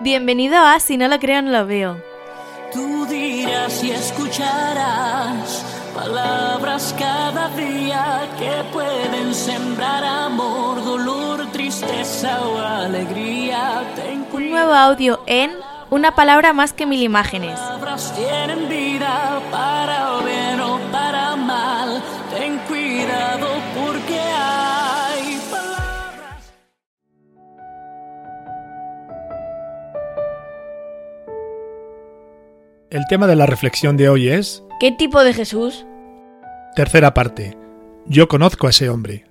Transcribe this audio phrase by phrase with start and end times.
[0.00, 2.00] Bienvenido a Si no lo creo, no lo veo.
[2.72, 13.82] Tú dirás y escucharás palabras cada día que pueden sembrar amor, dolor, tristeza o alegría.
[14.32, 15.50] Un nuevo audio en
[15.90, 17.58] Una palabra más que mil imágenes.
[17.58, 19.87] palabras tienen vida para
[33.08, 35.84] tema de la reflexión de hoy es, ¿Qué tipo de Jesús?
[36.76, 37.56] tercera parte,
[38.06, 39.24] yo conozco a ese hombre.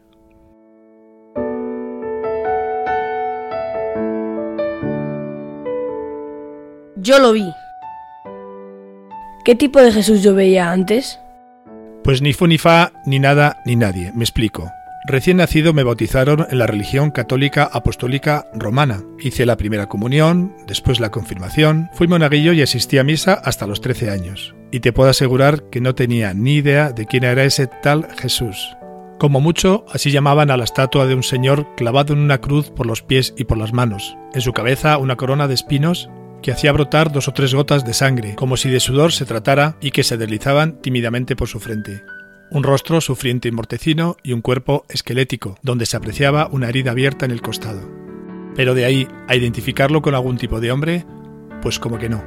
[6.98, 7.45] Yo lo vi.
[9.45, 11.20] ¿Qué tipo de Jesús yo veía antes?
[12.03, 14.70] Pues ni fu ni fa, ni nada, ni nadie, me explico.
[15.09, 19.03] Recién nacido me bautizaron en la religión católica apostólica romana.
[19.20, 23.80] Hice la primera comunión, después la confirmación, fui monaguillo y asistí a misa hasta los
[23.80, 24.53] 13 años.
[24.69, 28.75] Y te puedo asegurar que no tenía ni idea de quién era ese tal Jesús.
[29.17, 32.85] Como mucho, así llamaban a la estatua de un señor clavado en una cruz por
[32.85, 34.17] los pies y por las manos.
[34.33, 36.09] En su cabeza una corona de espinos
[36.41, 39.78] que hacía brotar dos o tres gotas de sangre, como si de sudor se tratara
[39.80, 42.03] y que se deslizaban tímidamente por su frente.
[42.50, 47.26] Un rostro sufriente y mortecino y un cuerpo esquelético, donde se apreciaba una herida abierta
[47.26, 47.81] en el costado.
[48.56, 51.06] Pero de ahí a identificarlo con algún tipo de hombre,
[51.62, 52.23] pues como que no.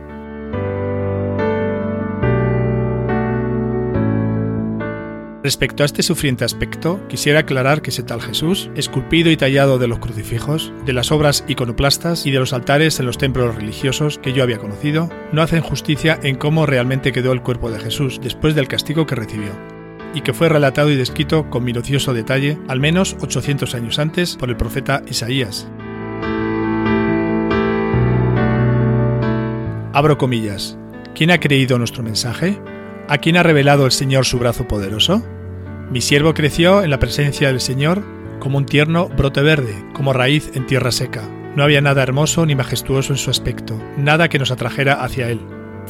[5.43, 9.89] Respecto a este sufriente aspecto, quisiera aclarar que ese tal Jesús, esculpido y tallado de
[9.89, 14.35] los crucifijos, de las obras iconoplastas y de los altares en los templos religiosos que
[14.35, 18.55] yo había conocido, no hacen justicia en cómo realmente quedó el cuerpo de Jesús después
[18.55, 19.80] del castigo que recibió,
[20.15, 24.49] y que fue relatado y descrito con minucioso detalle al menos 800 años antes por
[24.49, 25.69] el profeta Isaías.
[29.93, 30.79] Abro comillas.
[31.15, 32.59] ¿Quién ha creído nuestro mensaje?
[33.09, 35.25] ¿A quién ha revelado el Señor su brazo poderoso?
[35.91, 38.05] Mi siervo creció en la presencia del Señor
[38.39, 41.23] como un tierno brote verde, como raíz en tierra seca.
[41.57, 45.41] No había nada hermoso ni majestuoso en su aspecto, nada que nos atrajera hacia él.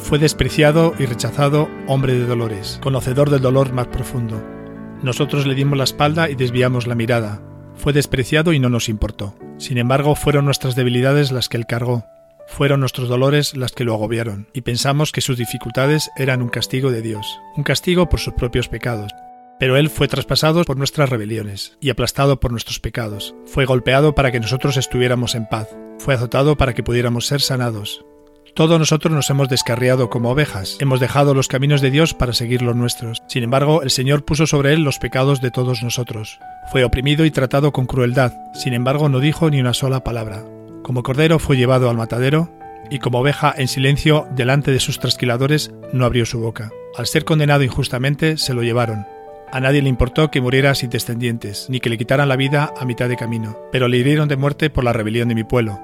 [0.01, 4.43] Fue despreciado y rechazado hombre de dolores, conocedor del dolor más profundo.
[5.01, 7.41] Nosotros le dimos la espalda y desviamos la mirada.
[7.75, 9.35] Fue despreciado y no nos importó.
[9.57, 12.03] Sin embargo, fueron nuestras debilidades las que él cargó.
[12.47, 16.91] Fueron nuestros dolores las que lo agobiaron, y pensamos que sus dificultades eran un castigo
[16.91, 19.13] de Dios, un castigo por sus propios pecados.
[19.59, 23.35] Pero Él fue traspasado por nuestras rebeliones y aplastado por nuestros pecados.
[23.45, 25.69] Fue golpeado para que nosotros estuviéramos en paz.
[25.99, 28.03] Fue azotado para que pudiéramos ser sanados.
[28.53, 32.61] Todos nosotros nos hemos descarriado como ovejas, hemos dejado los caminos de Dios para seguir
[32.61, 33.23] los nuestros.
[33.27, 36.37] Sin embargo, el Señor puso sobre él los pecados de todos nosotros.
[36.69, 40.43] Fue oprimido y tratado con crueldad, sin embargo no dijo ni una sola palabra.
[40.83, 42.51] Como cordero fue llevado al matadero,
[42.89, 46.71] y como oveja en silencio delante de sus trasquiladores no abrió su boca.
[46.97, 49.05] Al ser condenado injustamente se lo llevaron.
[49.53, 52.83] A nadie le importó que muriera sin descendientes, ni que le quitaran la vida a
[52.83, 55.79] mitad de camino, pero le hirieron de muerte por la rebelión de mi pueblo.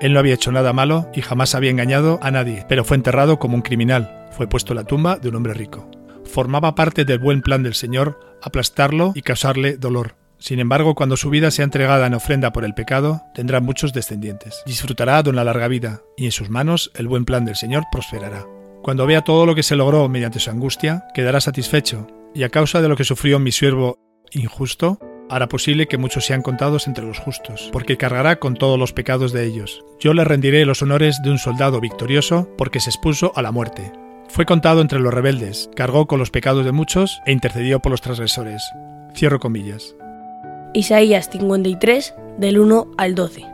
[0.00, 3.38] Él no había hecho nada malo y jamás había engañado a nadie, pero fue enterrado
[3.38, 4.28] como un criminal.
[4.32, 5.90] Fue puesto en la tumba de un hombre rico.
[6.24, 10.16] Formaba parte del buen plan del Señor aplastarlo y causarle dolor.
[10.38, 14.62] Sin embargo, cuando su vida sea entregada en ofrenda por el pecado, tendrá muchos descendientes.
[14.64, 18.46] Disfrutará de una larga vida, y en sus manos el buen plan del Señor prosperará.
[18.82, 22.80] Cuando vea todo lo que se logró mediante su angustia, quedará satisfecho, y a causa
[22.80, 23.98] de lo que sufrió mi siervo
[24.32, 24.98] injusto,
[25.30, 29.32] hará posible que muchos sean contados entre los justos, porque cargará con todos los pecados
[29.32, 29.84] de ellos.
[29.98, 33.92] Yo le rendiré los honores de un soldado victorioso, porque se expuso a la muerte.
[34.28, 38.00] Fue contado entre los rebeldes, cargó con los pecados de muchos e intercedió por los
[38.00, 38.62] transgresores.
[39.14, 39.96] Cierro comillas.
[40.72, 43.49] Isaías 53, del 1 al 12.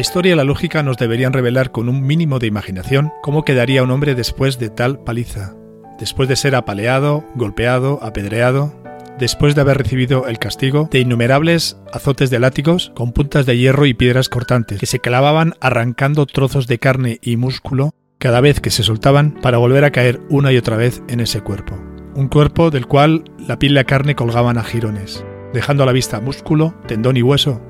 [0.00, 3.82] La historia y la lógica nos deberían revelar con un mínimo de imaginación cómo quedaría
[3.82, 5.54] un hombre después de tal paliza,
[5.98, 8.72] después de ser apaleado, golpeado, apedreado,
[9.18, 13.84] después de haber recibido el castigo de innumerables azotes de látigos con puntas de hierro
[13.84, 18.70] y piedras cortantes que se clavaban arrancando trozos de carne y músculo cada vez que
[18.70, 21.76] se soltaban para volver a caer una y otra vez en ese cuerpo.
[22.14, 25.92] Un cuerpo del cual la piel y la carne colgaban a jirones, dejando a la
[25.92, 27.60] vista músculo, tendón y hueso.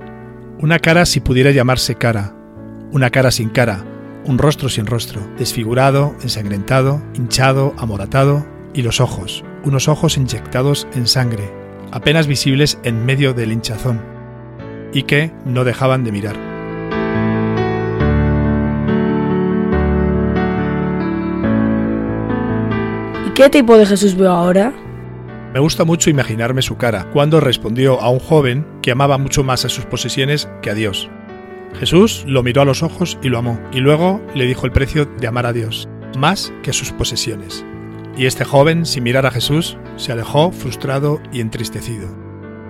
[0.63, 2.35] Una cara si pudiera llamarse cara,
[2.93, 3.83] una cara sin cara,
[4.27, 11.07] un rostro sin rostro, desfigurado, ensangrentado, hinchado, amoratado, y los ojos, unos ojos inyectados en
[11.07, 11.51] sangre,
[11.93, 14.03] apenas visibles en medio del hinchazón,
[14.93, 16.37] y que no dejaban de mirar.
[23.27, 24.75] ¿Y qué tipo de Jesús veo ahora?
[25.53, 29.65] Me gusta mucho imaginarme su cara cuando respondió a un joven que amaba mucho más
[29.65, 31.11] a sus posesiones que a Dios.
[31.79, 35.07] Jesús lo miró a los ojos y lo amó, y luego le dijo el precio
[35.07, 37.65] de amar a Dios, más que a sus posesiones.
[38.17, 42.09] Y este joven, sin mirar a Jesús, se alejó frustrado y entristecido.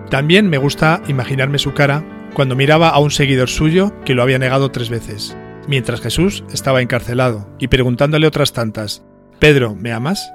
[0.09, 2.03] También me gusta imaginarme su cara
[2.35, 5.37] cuando miraba a un seguidor suyo que lo había negado tres veces,
[5.69, 9.03] mientras Jesús estaba encarcelado, y preguntándole otras tantas,
[9.38, 10.31] Pedro, ¿me amas?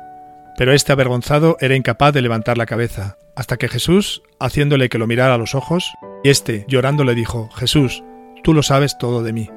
[0.57, 5.07] Pero este avergonzado era incapaz de levantar la cabeza, hasta que Jesús, haciéndole que lo
[5.07, 5.93] mirara a los ojos,
[6.23, 8.03] y éste, llorando, le dijo, Jesús,
[8.43, 9.49] tú lo sabes todo de mí,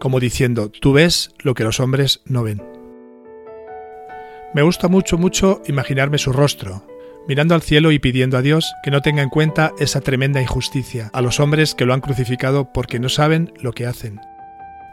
[0.00, 2.62] como diciendo, tú ves lo que los hombres no ven.
[4.52, 6.86] Me gusta mucho, mucho imaginarme su rostro,
[7.28, 11.10] mirando al cielo y pidiendo a Dios que no tenga en cuenta esa tremenda injusticia
[11.12, 14.20] a los hombres que lo han crucificado porque no saben lo que hacen.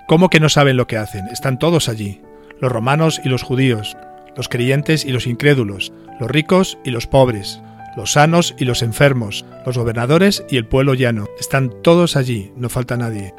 [0.08, 1.28] ¿Cómo que no saben lo que hacen?
[1.28, 2.22] Están todos allí,
[2.60, 3.96] los romanos y los judíos,
[4.36, 7.62] los creyentes y los incrédulos, los ricos y los pobres,
[7.96, 11.28] los sanos y los enfermos, los gobernadores y el pueblo llano.
[11.40, 13.34] Están todos allí, no falta nadie.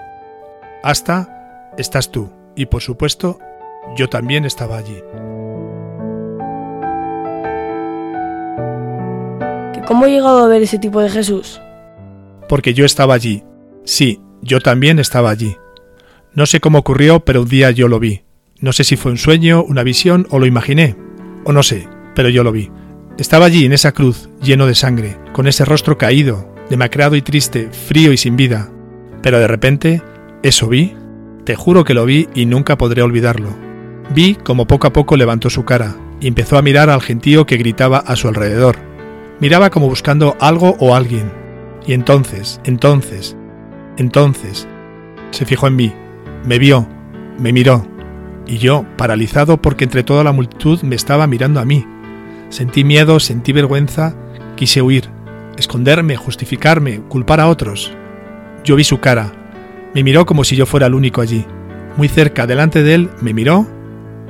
[0.83, 3.39] Hasta estás tú, y por supuesto,
[3.97, 5.03] yo también estaba allí.
[9.87, 11.61] ¿Cómo he llegado a ver ese tipo de Jesús?
[12.49, 13.45] Porque yo estaba allí.
[13.85, 15.57] Sí, yo también estaba allí.
[16.33, 18.24] No sé cómo ocurrió, pero un día yo lo vi.
[18.65, 20.97] No sé si fue un sueño, una visión o lo imaginé.
[21.45, 22.71] O no sé, pero yo lo vi.
[23.19, 27.69] Estaba allí en esa cruz, lleno de sangre, con ese rostro caído, demacrado y triste,
[27.71, 28.71] frío y sin vida.
[29.23, 30.01] Pero de repente,
[30.43, 30.95] eso vi.
[31.45, 33.51] Te juro que lo vi y nunca podré olvidarlo.
[34.15, 37.59] Vi como poco a poco levantó su cara y empezó a mirar al gentío que
[37.59, 38.79] gritaba a su alrededor
[39.41, 41.31] Miraba como buscando algo o alguien.
[41.87, 43.37] Y entonces, entonces,
[43.99, 44.67] entonces,
[45.33, 45.93] se fijó en mí,
[46.47, 46.89] me vio,
[47.39, 47.87] me miró,
[48.47, 51.87] y yo, paralizado porque entre toda la multitud me estaba mirando a mí.
[52.51, 54.15] Sentí miedo, sentí vergüenza,
[54.57, 55.09] quise huir,
[55.57, 57.93] esconderme, justificarme, culpar a otros.
[58.65, 59.33] Yo vi su cara,
[59.95, 61.45] me miró como si yo fuera el único allí.
[61.97, 63.67] Muy cerca, delante de él, me miró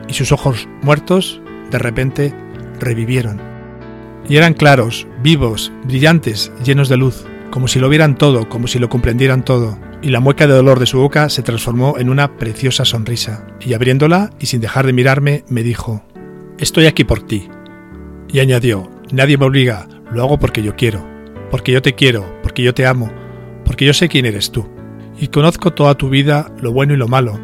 [0.09, 1.41] y sus ojos muertos,
[1.71, 2.35] de repente,
[2.79, 3.55] revivieron
[4.29, 8.79] y eran claros, vivos, brillantes, llenos de luz, como si lo vieran todo, como si
[8.79, 12.37] lo comprendieran todo, y la mueca de dolor de su boca se transformó en una
[12.37, 16.05] preciosa sonrisa, y abriéndola y sin dejar de mirarme, me dijo,
[16.59, 17.49] Estoy aquí por ti.
[18.29, 21.03] Y añadió, Nadie me obliga, lo hago porque yo quiero,
[21.51, 23.11] porque yo te quiero, porque yo te amo,
[23.65, 24.69] porque yo sé quién eres tú,
[25.19, 27.41] y conozco toda tu vida, lo bueno y lo malo,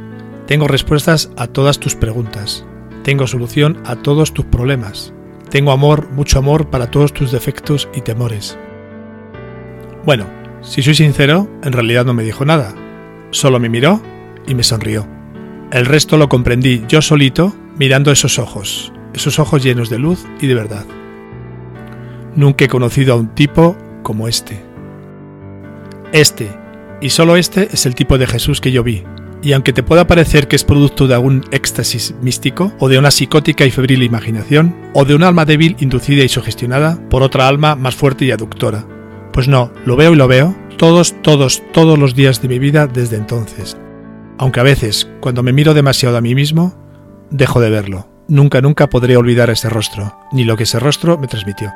[0.46, 2.66] tengo respuestas a todas tus preguntas,
[3.04, 5.14] tengo solución a todos tus problemas,
[5.48, 8.58] tengo amor, mucho amor para todos tus defectos y temores.
[10.04, 12.74] Bueno, si soy sincero, en realidad no me dijo nada.
[13.30, 14.02] Solo me miró
[14.46, 15.06] y me sonrió.
[15.72, 20.46] El resto lo comprendí yo solito mirando esos ojos, esos ojos llenos de luz y
[20.46, 20.84] de verdad.
[22.34, 24.62] Nunca he conocido a un tipo como este.
[26.12, 26.50] Este,
[27.00, 29.04] y solo este, es el tipo de Jesús que yo vi,
[29.42, 33.10] y aunque te pueda parecer que es producto de algún éxtasis místico, o de una
[33.10, 37.76] psicótica y febril imaginación, o de un alma débil inducida y sugestionada por otra alma
[37.76, 38.84] más fuerte y aductora,
[39.32, 42.86] pues no, lo veo y lo veo todos, todos, todos los días de mi vida
[42.86, 43.76] desde entonces.
[44.38, 46.74] Aunque a veces, cuando me miro demasiado a mí mismo,
[47.30, 48.08] dejo de verlo.
[48.28, 51.70] Nunca, nunca podré olvidar ese rostro, ni lo que ese rostro me transmitió.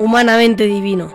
[0.00, 1.12] humanamente divino.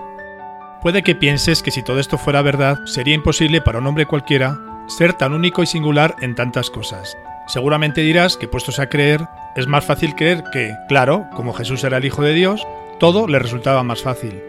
[0.82, 4.58] Puede que pienses que si todo esto fuera verdad, sería imposible para un hombre cualquiera
[4.88, 7.18] ser tan único y singular en tantas cosas.
[7.48, 11.98] Seguramente dirás que puestos a creer, es más fácil creer que, claro, como Jesús era
[11.98, 12.65] el Hijo de Dios,
[13.00, 14.42] todo le resultaba más fácil.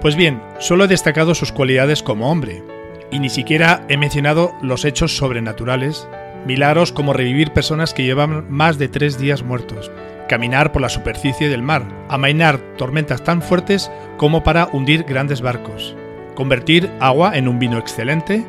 [0.00, 2.62] Pues bien, solo he destacado sus cualidades como hombre,
[3.10, 6.08] y ni siquiera he mencionado los hechos sobrenaturales,
[6.46, 9.90] milagros como revivir personas que llevaban más de tres días muertos,
[10.28, 15.94] caminar por la superficie del mar, amainar tormentas tan fuertes como para hundir grandes barcos,
[16.34, 18.46] convertir agua en un vino excelente,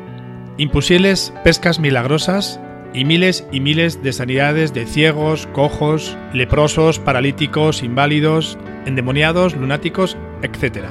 [0.58, 2.60] imposibles pescas milagrosas
[2.94, 10.86] y miles y miles de sanidades de ciegos, cojos, leprosos, paralíticos, inválidos, endemoniados, lunáticos, etc.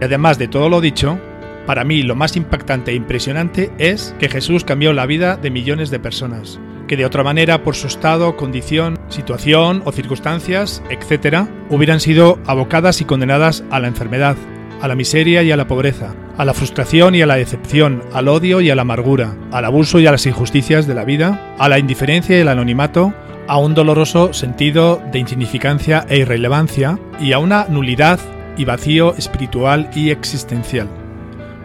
[0.00, 1.18] Y además de todo lo dicho,
[1.66, 5.90] para mí lo más impactante e impresionante es que Jesús cambió la vida de millones
[5.90, 12.00] de personas, que de otra manera por su estado, condición, situación o circunstancias, etc., hubieran
[12.00, 14.36] sido abocadas y condenadas a la enfermedad,
[14.80, 18.28] a la miseria y a la pobreza, a la frustración y a la decepción, al
[18.28, 21.68] odio y a la amargura, al abuso y a las injusticias de la vida, a
[21.68, 23.12] la indiferencia y el anonimato,
[23.48, 28.20] a un doloroso sentido de insignificancia e irrelevancia y a una nulidad
[28.56, 30.88] y vacío espiritual y existencial.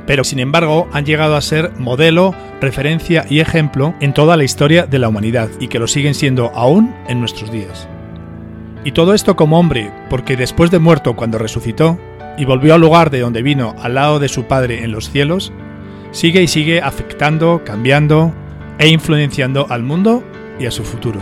[0.06, 4.86] pero sin embargo han llegado a ser modelo, referencia y ejemplo en toda la historia
[4.86, 7.88] de la humanidad y que lo siguen siendo aún en nuestros días.
[8.86, 11.98] Y todo esto como hombre, porque después de muerto cuando resucitó
[12.38, 15.52] y volvió al lugar de donde vino al lado de su Padre en los cielos,
[16.12, 18.34] sigue y sigue afectando, cambiando
[18.80, 20.24] e influenciando al mundo
[20.60, 21.20] y a su futuro.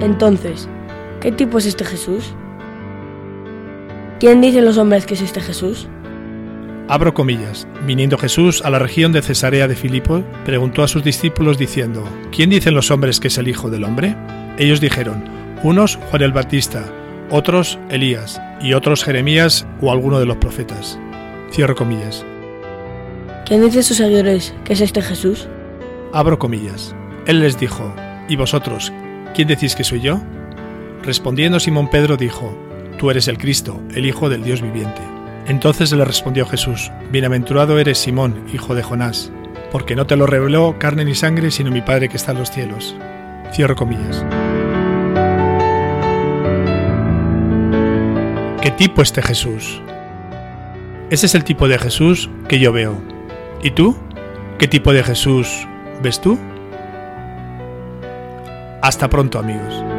[0.00, 0.68] Entonces,
[1.20, 2.34] ¿qué tipo es este Jesús?
[4.18, 5.88] ¿Quién dicen los hombres que es este Jesús?
[6.90, 7.68] Abro comillas.
[7.86, 12.50] Viniendo Jesús a la región de Cesarea de Filipo, preguntó a sus discípulos diciendo, ¿quién
[12.50, 14.16] dicen los hombres que es el Hijo del Hombre?
[14.58, 15.22] Ellos dijeron,
[15.62, 16.84] unos Juan el Bautista,
[17.30, 20.98] otros Elías, y otros Jeremías o alguno de los profetas.
[21.52, 22.26] Cierro comillas.
[23.46, 25.46] ¿Quién dice sus seguidores que es este Jesús?
[26.12, 26.96] Abro comillas.
[27.28, 27.94] Él les dijo,
[28.28, 28.92] ¿y vosotros,
[29.32, 30.20] quién decís que soy yo?
[31.04, 32.52] Respondiendo Simón Pedro dijo,
[32.98, 35.19] Tú eres el Cristo, el Hijo del Dios viviente.
[35.50, 39.32] Entonces le respondió Jesús, Bienaventurado eres Simón, hijo de Jonás,
[39.72, 42.52] porque no te lo reveló carne ni sangre, sino mi Padre que está en los
[42.52, 42.94] cielos.
[43.52, 44.24] Cierro comillas.
[48.62, 49.82] ¿Qué tipo este Jesús?
[51.10, 53.02] Ese es el tipo de Jesús que yo veo.
[53.60, 53.98] ¿Y tú?
[54.56, 55.66] ¿Qué tipo de Jesús
[56.00, 56.38] ves tú?
[58.82, 59.89] Hasta pronto amigos.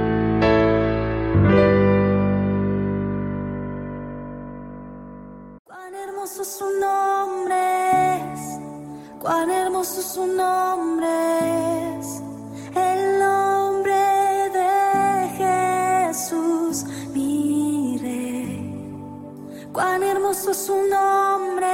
[20.31, 21.67] Cuán hermoso su nombre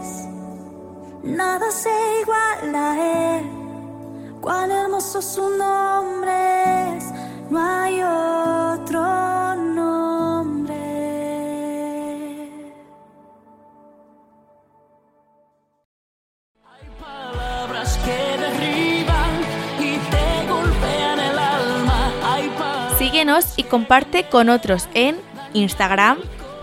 [0.00, 0.26] es,
[1.24, 1.90] nada se
[2.22, 3.50] iguala a él.
[4.40, 7.04] Cuán hermoso su nombre es,
[7.50, 10.74] no hay otro nombre.
[16.98, 19.32] Palabras que derriban
[19.78, 22.10] y te golpean el alma.
[22.24, 25.20] Hay palabras Síguenos y comparte con otros en
[25.52, 26.20] Instagram,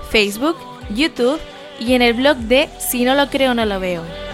[0.09, 0.57] Facebook,
[0.95, 1.39] YouTube
[1.79, 4.28] y en el blog de Si no lo creo no lo veo.